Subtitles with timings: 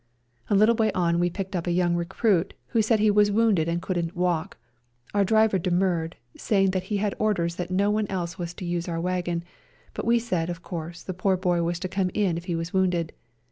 [0.49, 3.67] A little way on we picked up a young recruit who said he was wounded
[3.69, 4.57] and couldn't walk;
[5.13, 8.65] our driver demurred, saying that he had had orders that no one else was to
[8.65, 9.43] use our wagon,
[9.93, 12.73] but we said, of course, the poor boy was to come in if he was
[12.73, 13.13] wounded.